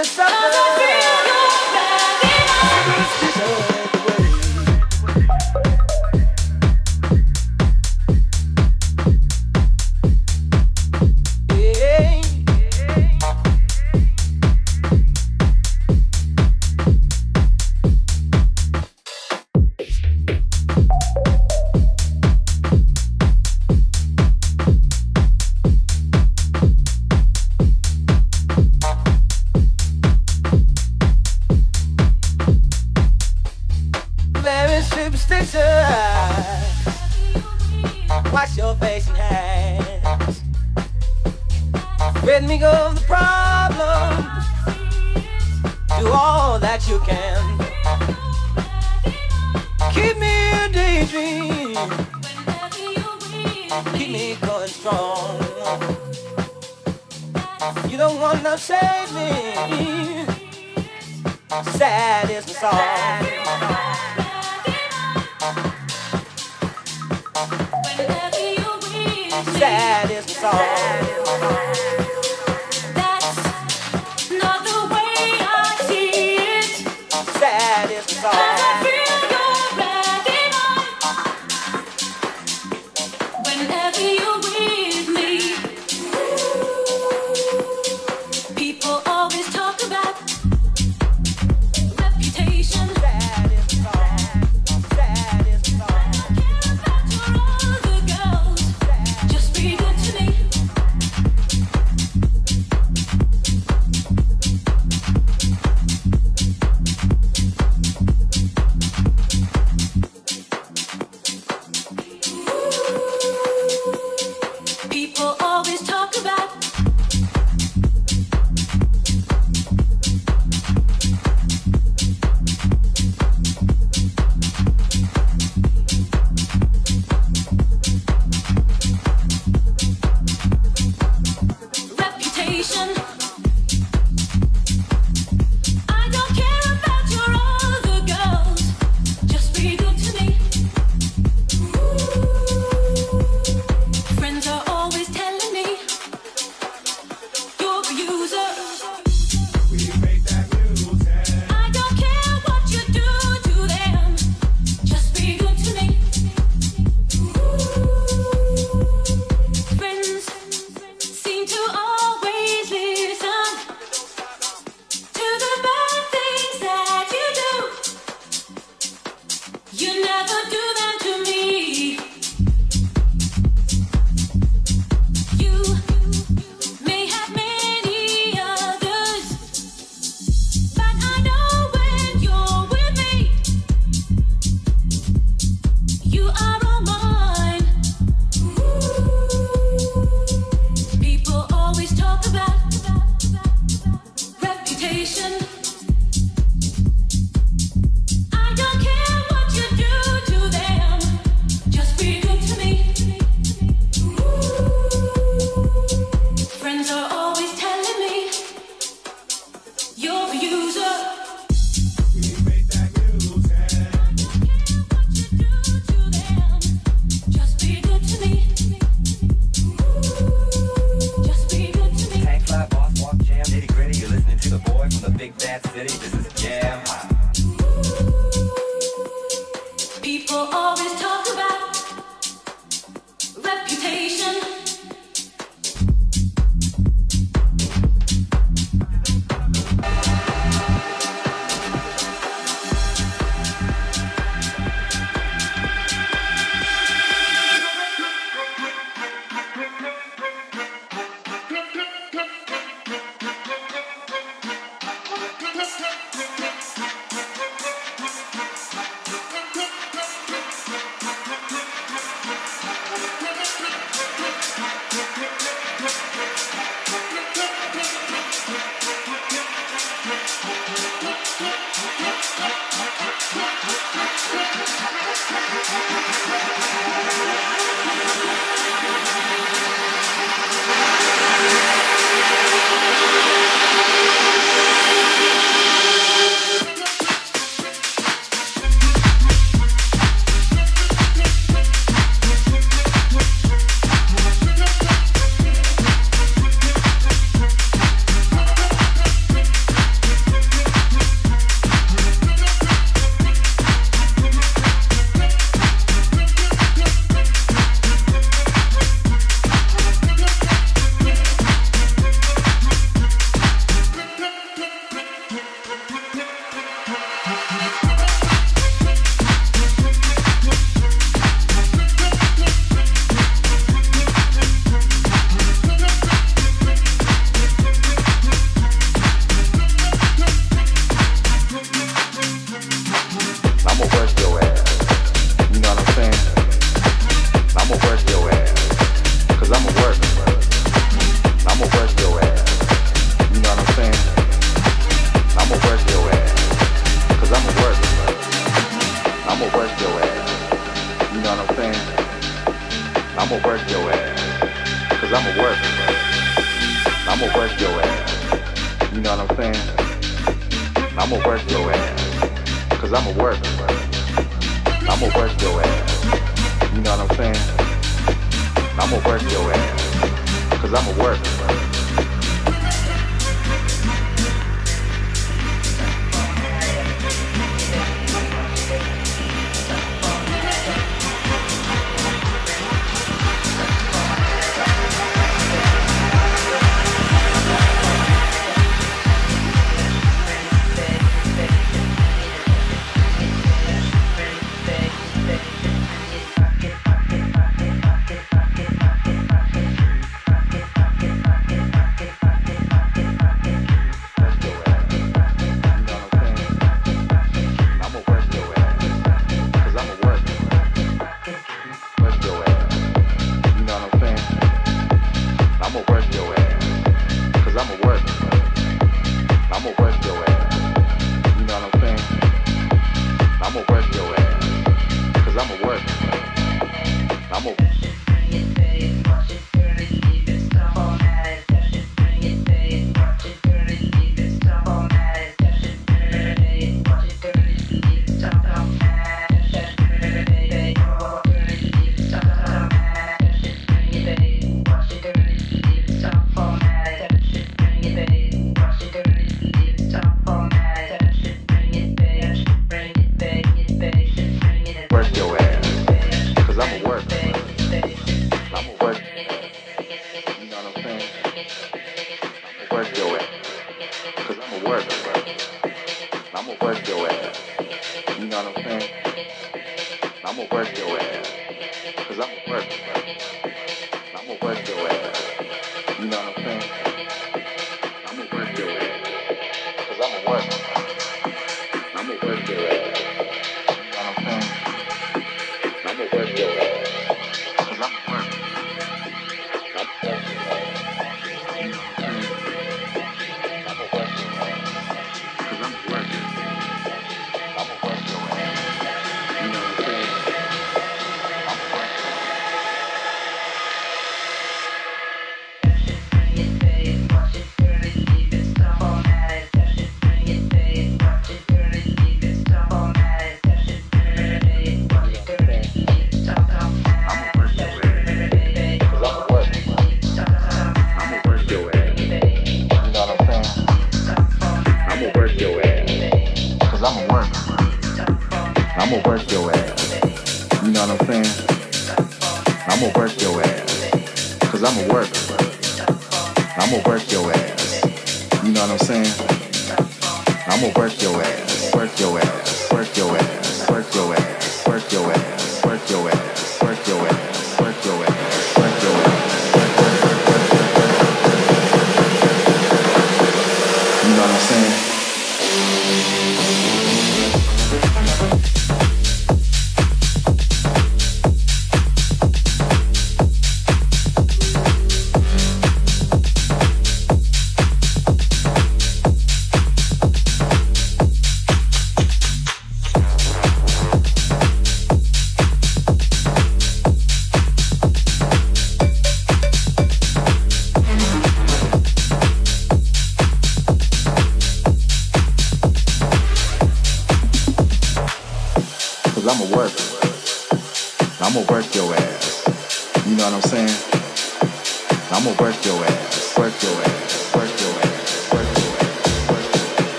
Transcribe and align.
you 0.00 0.04
suffer. 0.04 0.69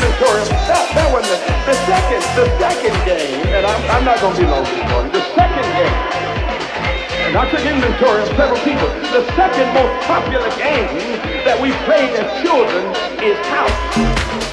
That, 0.00 0.88
that 0.96 1.08
was 1.12 1.28
the, 1.28 1.36
the 1.68 1.76
second, 1.84 2.22
the 2.32 2.46
second 2.56 2.96
game, 3.04 3.44
and 3.52 3.66
I'm, 3.66 3.80
I'm 3.90 4.04
not 4.04 4.20
going 4.20 4.34
to 4.34 4.40
be 4.40 4.46
long 4.46 4.64
for. 4.64 5.04
The 5.12 5.20
second 5.36 5.66
game, 5.76 5.96
and 7.28 7.36
I 7.36 7.44
took 7.50 7.60
inventory 7.60 8.22
of 8.22 8.28
several 8.36 8.60
people. 8.64 8.88
The 9.12 9.24
second 9.36 9.68
most 9.76 9.92
popular 10.06 10.48
game 10.56 10.88
that 11.44 11.60
we 11.60 11.72
played 11.84 12.16
as 12.16 12.28
children 12.42 12.88
is 13.20 13.36
house. 13.46 14.49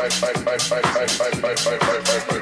bye 0.00 0.08
fight, 0.08 0.38
fight, 0.38 0.62
fight, 0.62 0.86
fight, 0.86 1.10
fight, 1.10 1.34
fight, 1.36 1.58
fight, 1.58 1.82
fight, 1.82 2.02
fight, 2.06 2.22
fight. 2.22 2.39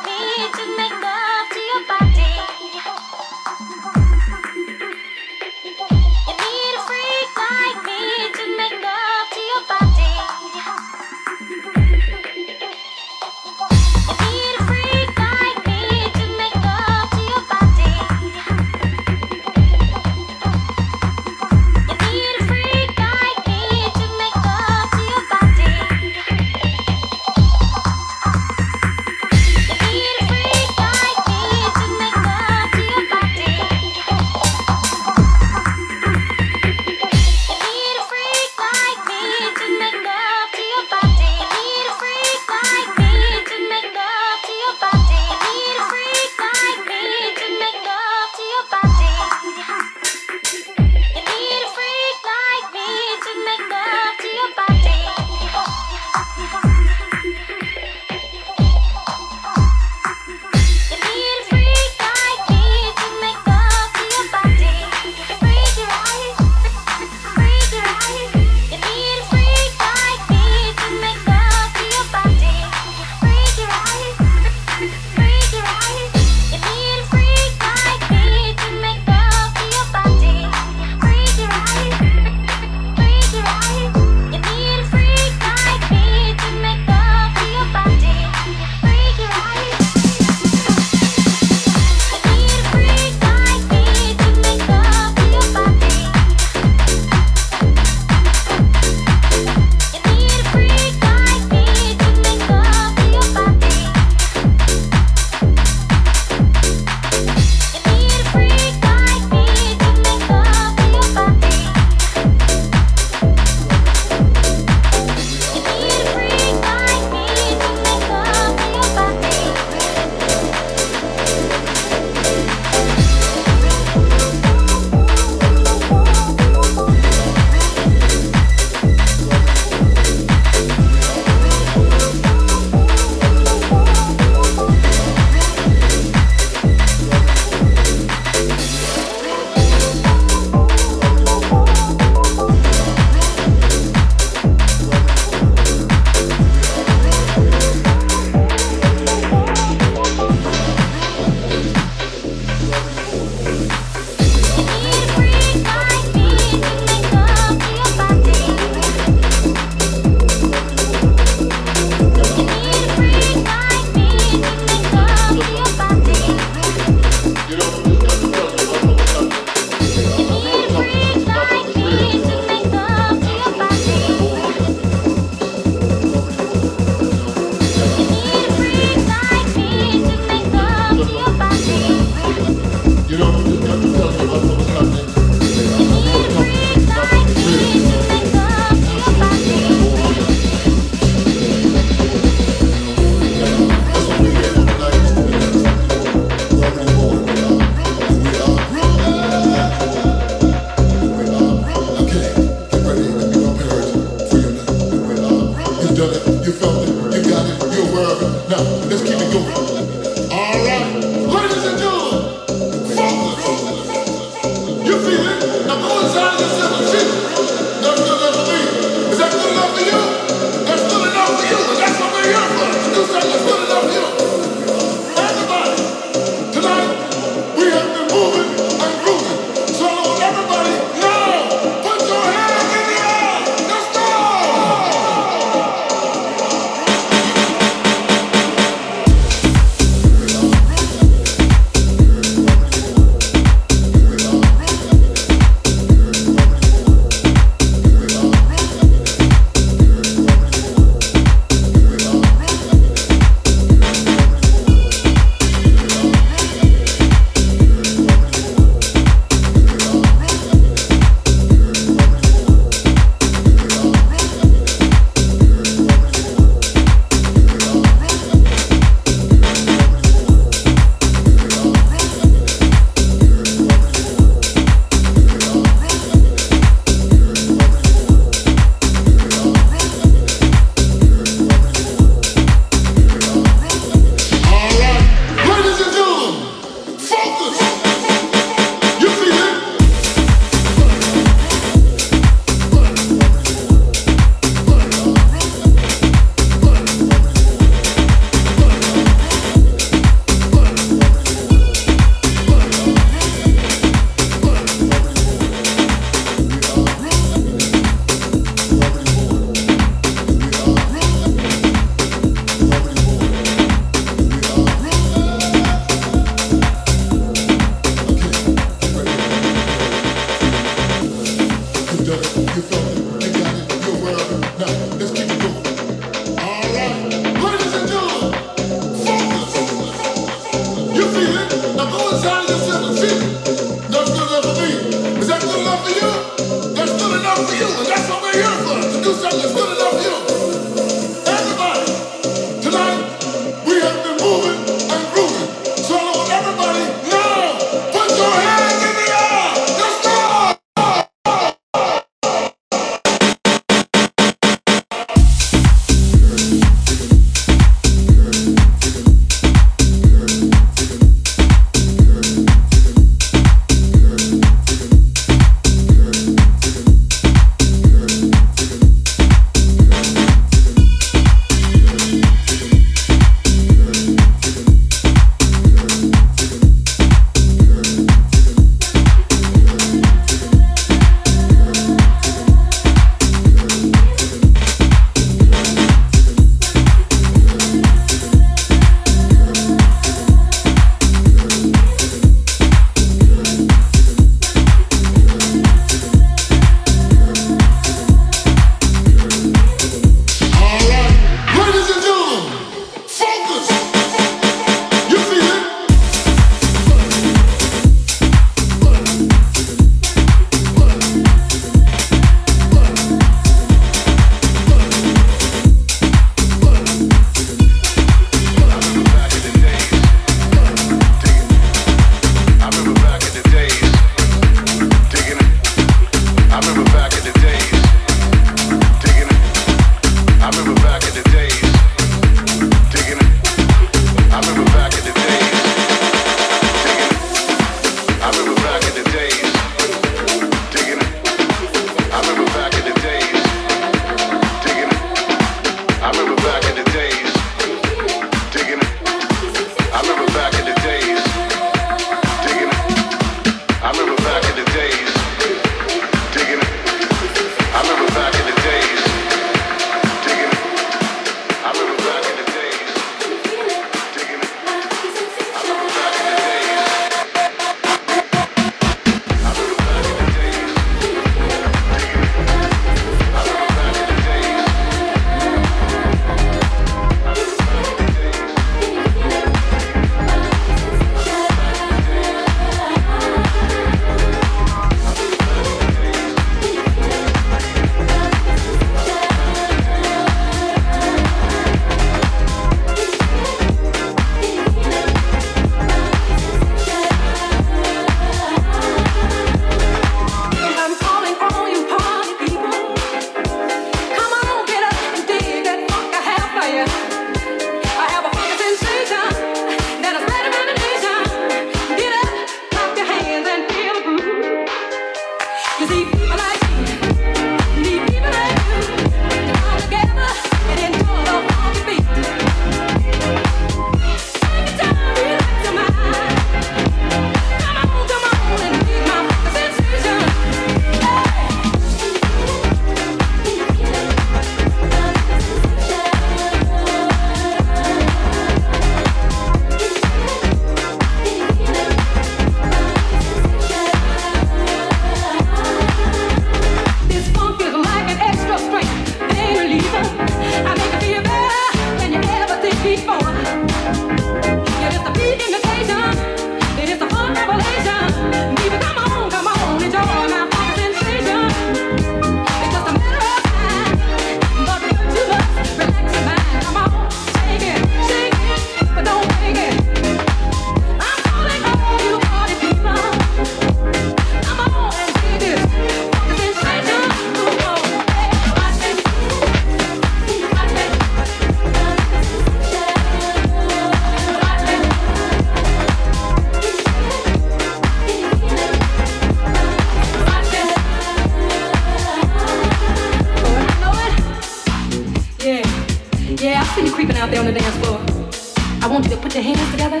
To 599.10 599.16
put 599.16 599.34
your 599.34 599.42
hands 599.42 599.70
together 599.72 600.00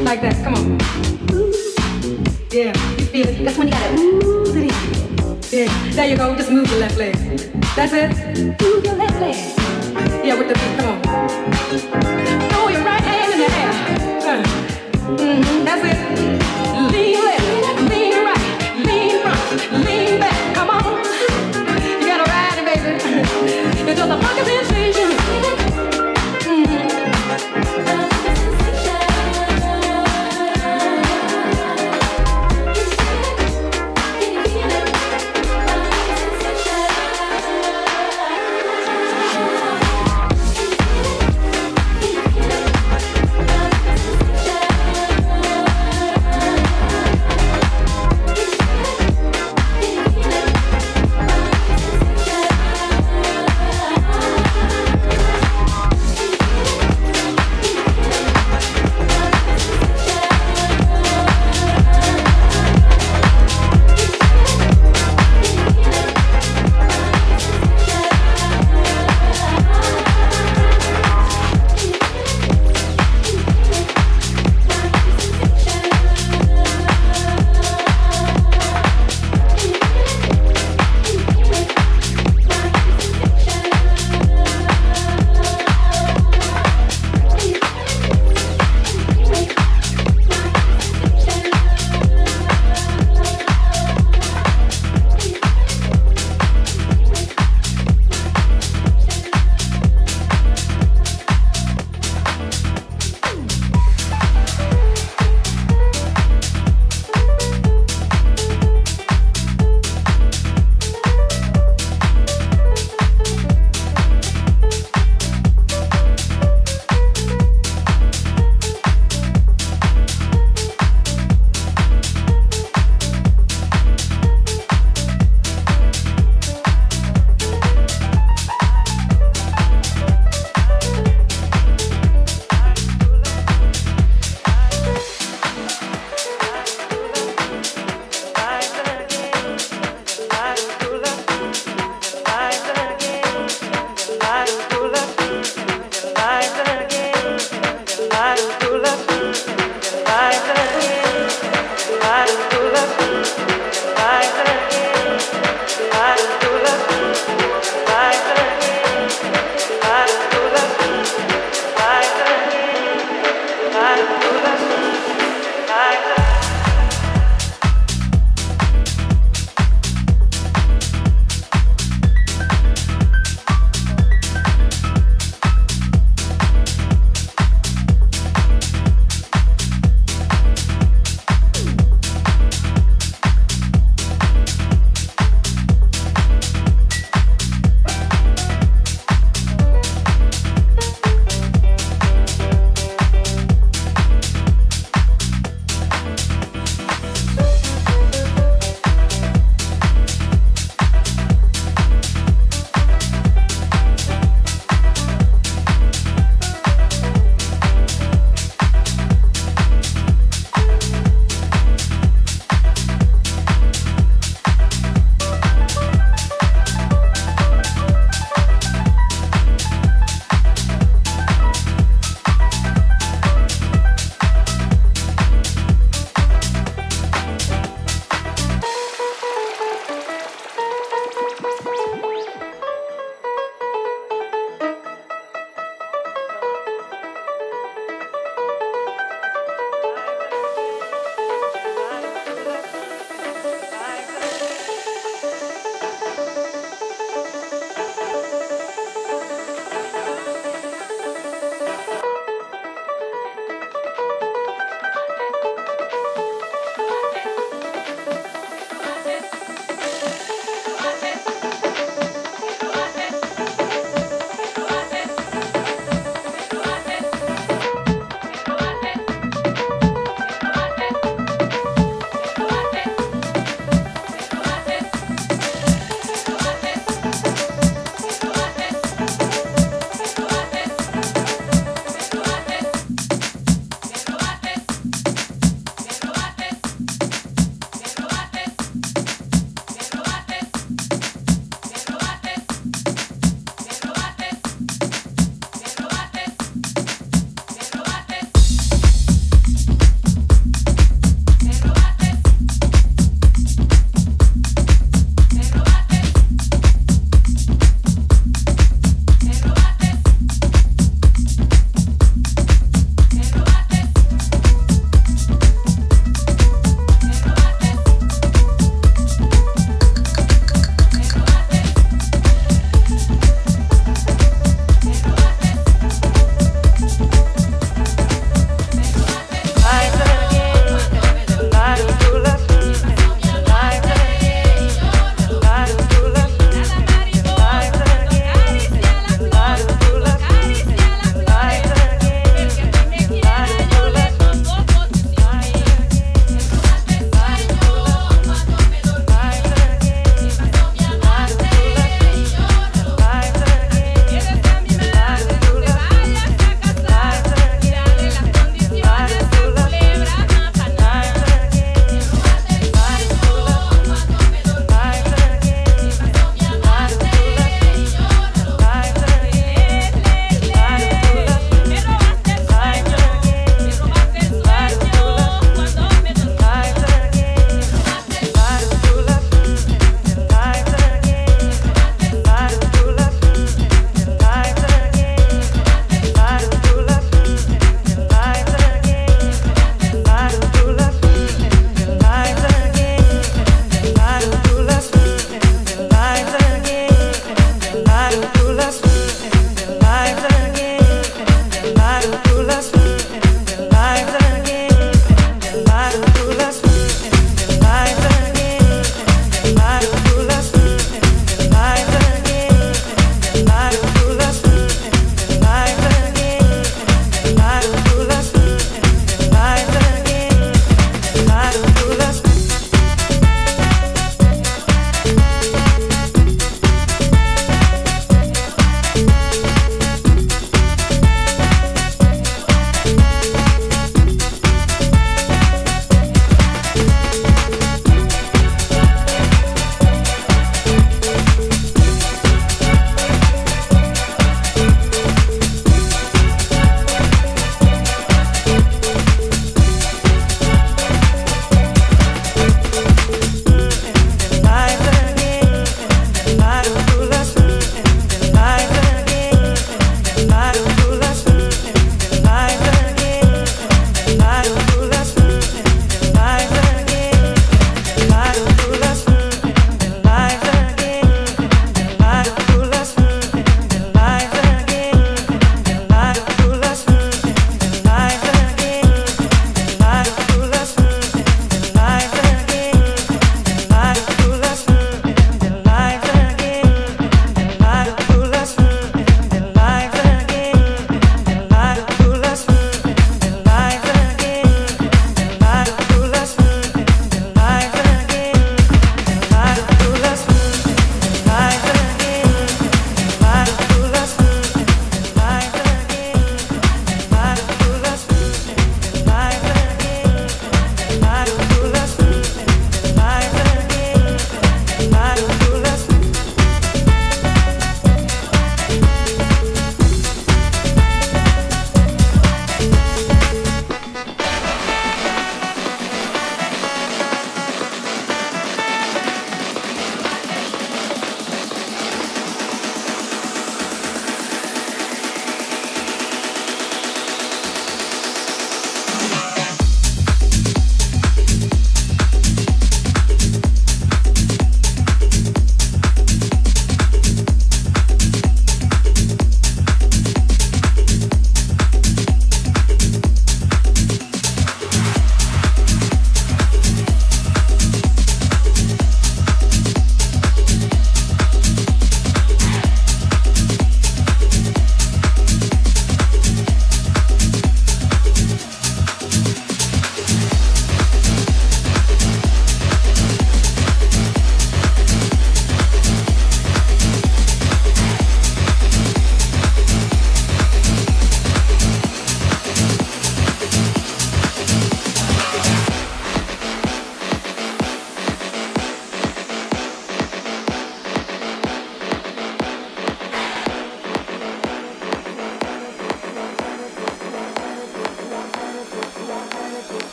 like 0.00 0.22
that. 0.22 0.34
Come 0.42 0.54
on. 0.54 0.78
Yeah, 2.50 2.72
you 2.96 3.04
feel 3.04 3.28
it. 3.28 3.44
That's 3.44 3.58
when 3.58 3.68
you 3.68 3.74
gotta 3.74 3.94
it 3.94 4.56
in. 4.56 4.70
Yeah, 5.52 5.92
there 5.92 6.08
you 6.08 6.16
go. 6.16 6.34
Just 6.34 6.50
move 6.50 6.66
your 6.70 6.80
left 6.80 6.96
leg. 6.96 7.14
That's 7.76 7.92
it. 7.92 8.60
Move 8.62 8.84
your 8.84 8.94
left 8.94 9.20
leg. 9.20 9.36
Yeah, 10.24 10.38
with 10.38 10.48
the 10.48 10.54
beat. 10.54 10.78
Come 10.78 12.34
on. 12.34 12.39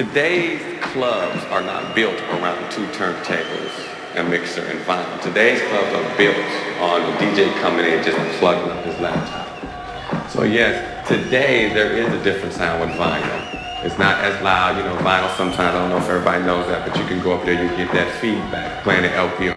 Today's 0.00 0.62
clubs 0.80 1.44
are 1.50 1.60
not 1.60 1.94
built 1.94 2.18
around 2.32 2.72
two 2.72 2.86
turntables, 2.86 4.16
a 4.16 4.24
mixer, 4.24 4.62
and 4.62 4.80
vinyl. 4.86 5.20
Today's 5.20 5.60
clubs 5.68 5.92
are 5.92 6.16
built 6.16 6.38
on 6.80 7.02
the 7.02 7.18
DJ 7.18 7.52
coming 7.60 7.84
in 7.84 8.02
just 8.02 8.16
plugging 8.38 8.70
up 8.70 8.82
his 8.82 8.98
laptop. 8.98 10.30
So 10.30 10.44
yes, 10.44 11.06
today 11.06 11.68
there 11.74 11.92
is 11.92 12.10
a 12.14 12.24
different 12.24 12.54
sound 12.54 12.80
with 12.80 12.98
vinyl. 12.98 13.84
It's 13.84 13.98
not 13.98 14.24
as 14.24 14.42
loud, 14.42 14.78
you 14.78 14.84
know, 14.84 14.96
vinyl 15.02 15.36
sometimes, 15.36 15.74
I 15.74 15.78
don't 15.78 15.90
know 15.90 15.98
if 15.98 16.08
everybody 16.08 16.44
knows 16.44 16.66
that, 16.68 16.88
but 16.88 16.98
you 16.98 17.04
can 17.04 17.22
go 17.22 17.34
up 17.34 17.44
there, 17.44 17.62
you 17.62 17.68
get 17.76 17.92
that 17.92 18.10
feedback, 18.22 18.82
playing 18.82 19.04
an 19.04 19.12
LP 19.12 19.50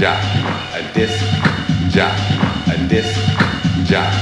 jockey, 0.00 0.40
a 0.78 0.92
disc 0.94 1.20
jockey, 1.90 2.38
a 2.72 2.88
disc 2.88 3.20
jockey. 3.84 4.19